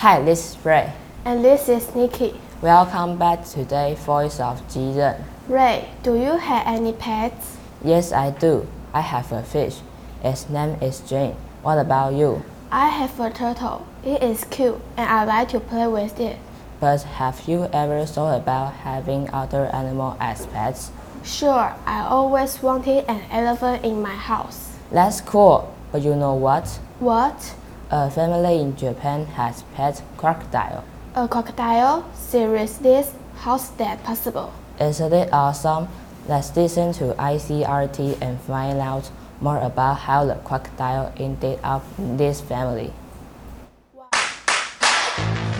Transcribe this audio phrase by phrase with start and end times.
[0.00, 0.94] Hi, this is Ray.
[1.26, 2.40] And this is Nikki.
[2.62, 5.22] Welcome back to the Voice of Jiren.
[5.46, 7.58] Ray, do you have any pets?
[7.84, 8.66] Yes, I do.
[8.94, 9.76] I have a fish.
[10.24, 11.36] Its name is Jane.
[11.60, 12.42] What about you?
[12.72, 13.86] I have a turtle.
[14.02, 16.38] It is cute and I like to play with it.
[16.80, 20.92] But have you ever thought about having other animals as pets?
[21.24, 24.78] Sure, I always wanted an elephant in my house.
[24.90, 25.76] That's cool.
[25.92, 26.66] But you know what?
[27.00, 27.54] What?
[27.91, 30.83] A family in Japan has pet crocodile.
[31.15, 32.03] A crocodile?
[32.13, 33.03] Seriously?
[33.37, 34.51] How's that possible?
[34.79, 35.87] Isn't it awesome?
[36.27, 42.17] Let's listen to ICRT and find out more about how the crocodile ended up in
[42.17, 42.91] this family.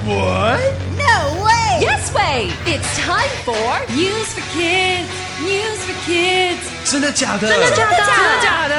[0.06, 0.60] What?
[0.98, 1.80] No way!
[1.82, 2.52] Yes way!
[2.66, 5.10] It's time for News for Kids.
[5.42, 6.62] News for Kids.
[6.86, 7.48] 真的假的？
[7.48, 7.98] 真的假的？
[7.98, 8.76] 真的假的？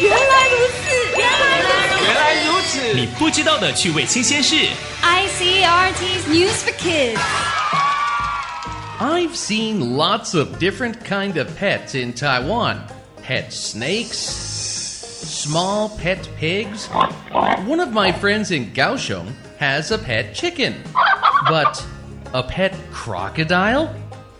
[0.00, 0.27] 原来如此，原来如此。
[0.27, 0.27] 原
[2.88, 2.94] 来如此！
[2.94, 4.56] 你不知道的趣味新鲜事。
[5.02, 7.20] ICRT's News for Kids.
[8.98, 12.78] I've seen lots of different kind of pets in Taiwan.
[13.22, 16.88] Pet snakes, small pet pigs.
[17.66, 20.74] One of my friends in Kaohsiung has a pet chicken.
[21.48, 21.84] But
[22.32, 23.88] a pet crocodile?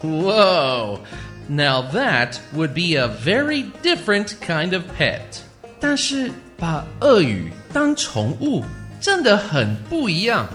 [0.01, 1.01] Whoa.
[1.49, 5.43] Now that would be a very different kind of pet.
[5.81, 8.65] 但是把鳄鱼 当宠物
[9.01, 10.49] 真的很不一样。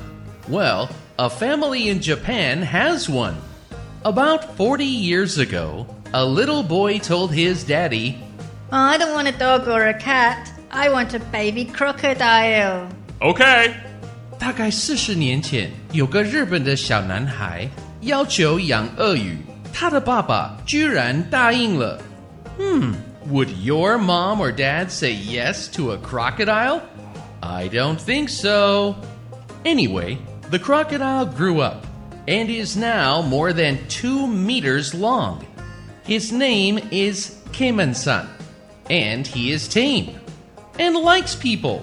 [0.49, 3.35] Well, a family in Japan has one.
[4.03, 8.15] About 40 years ago, a little boy told his daddy,
[8.71, 10.47] I don't want a dog or a cat.
[10.71, 12.87] I want a baby crocodile.
[13.19, 13.73] OK，
[14.39, 17.67] 大概四十年前，有个日本的小男孩
[18.01, 19.37] 要求养鳄鱼，
[19.73, 21.99] 他的爸爸居然答应了。
[22.57, 22.93] Hmm,
[23.29, 26.81] would your mom or dad say yes to a crocodile?
[27.43, 28.95] I don't think so.
[29.65, 30.17] Anyway,
[30.49, 31.85] the crocodile grew up
[32.27, 35.45] and is now more than two meters long.
[36.03, 38.27] His name is Kemen-san,
[38.89, 40.15] and he is tame
[40.77, 41.81] and likes people.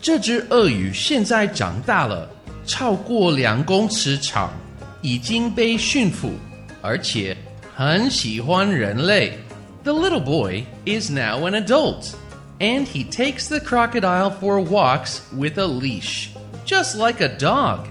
[0.00, 2.28] 这只鳄鱼现在长大了，
[2.66, 4.50] 超过两公尺长，
[5.02, 6.30] 已经被驯服，
[6.80, 7.36] 而且
[7.74, 9.38] 很喜欢人类。
[9.82, 12.14] The little boy is now an adult,
[12.58, 16.30] and he takes the crocodile for walks with a leash,
[16.66, 17.86] just like a dog.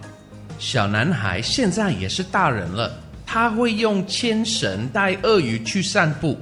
[0.60, 2.92] 小男孩现在也是大人了，
[3.26, 6.38] 他会用牵绳带鳄鱼去散步。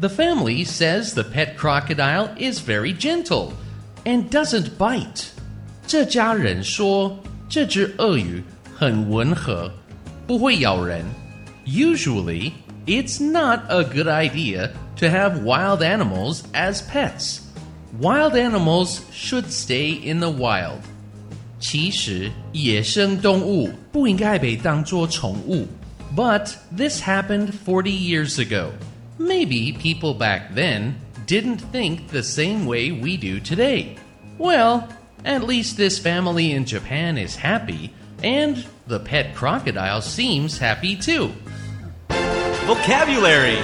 [0.00, 3.52] The family says the pet crocodile is very gentle
[4.04, 5.26] and doesn't bite.
[5.86, 8.42] 这家人说这只鳄鱼
[8.76, 9.72] 很温和，
[10.26, 11.04] 不会咬人。
[11.64, 12.52] Usually,
[12.86, 17.38] it's not a good idea to have wild animals as pets.
[18.00, 20.80] Wild animals should stay in the wild.
[21.60, 25.68] 其实野生动物不应该被当作宠物。
[26.14, 28.72] But this happened 40 years ago.
[29.18, 30.94] Maybe people back then
[31.26, 33.96] didn't think the same way we do today.
[34.38, 34.88] Well,
[35.24, 37.90] at least this family in Japan is happy,
[38.22, 41.30] and the pet crocodile seems happy too.
[42.66, 43.58] Vocabulary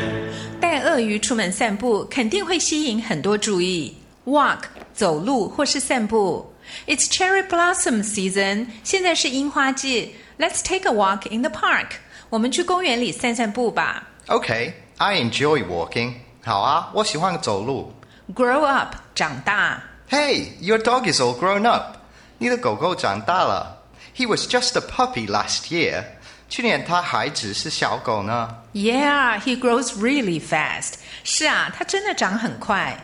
[0.61, 3.95] 带鳄鱼出门散步肯定会吸引很多注意。
[4.25, 6.53] Walk 走路或是散步。
[6.87, 10.15] It's cherry blossom season，现在是樱花季。
[10.39, 11.93] Let's take a walk in the park。
[12.29, 14.07] 我们去公园里散散步吧。
[14.27, 16.15] Okay, I enjoy walking.
[16.45, 17.93] 好啊，我喜欢走路。
[18.35, 19.83] Grow up 长大。
[20.11, 21.97] Hey, your dog is all grown up.
[22.37, 23.83] 你的狗狗长大了。
[24.15, 26.05] He was just a puppy last year.
[26.49, 28.57] 去年他还只是小狗呢。
[28.75, 30.95] Yeah, he grows really fast.
[31.25, 32.99] 是啊，它真的长很快。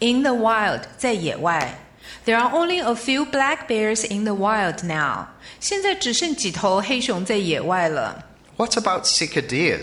[0.00, 1.78] in the wild，在野外。
[2.24, 5.26] There are only a few black bears in the wild now.
[5.60, 8.24] 现在只剩几头黑熊在野外了。
[8.56, 9.80] What about sika deer?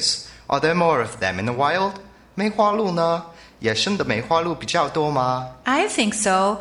[0.47, 1.93] Are there more of them in the wild?
[2.35, 3.25] 梅花鹿呢？
[3.59, 6.57] 野生的梅花鹿比较多吗？I think so.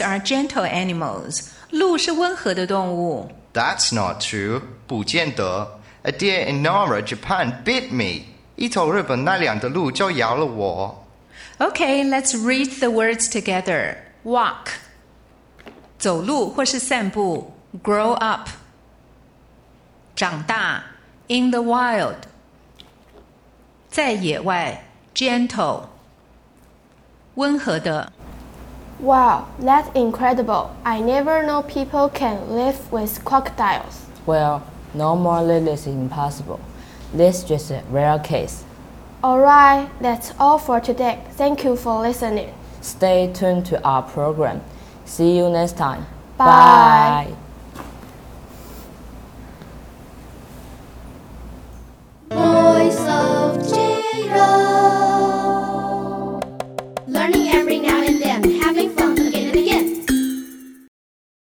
[0.00, 1.48] are gentle animals.
[1.70, 3.30] 鹿是温和的动物。
[3.52, 4.62] That's not true.
[4.86, 5.80] 不见得。
[6.02, 8.24] A deer in Nara, Japan, bit me.
[8.57, 11.05] 一头日本奈良的鹿就咬了我。
[11.59, 13.95] Okay, let's read the words together.
[14.23, 14.73] Walk
[15.97, 17.53] 走路或是散步。
[17.83, 18.49] Grow up
[20.15, 20.83] 长大。
[21.27, 22.15] In the wild
[23.89, 24.83] 在野外。
[25.13, 25.83] Gentle
[27.35, 28.11] 温和的。
[28.99, 30.69] Wow, that's incredible.
[30.83, 34.05] I never know people can live with crocodiles.
[34.25, 34.61] Well,
[34.95, 36.59] normally this is impossible.
[37.12, 38.64] This is just a rare case.
[39.24, 41.18] Alright, that's all for today.
[41.32, 42.54] Thank you for listening.
[42.80, 44.60] Stay tuned to our program.
[45.04, 46.06] See you next time.
[46.36, 47.34] Bye.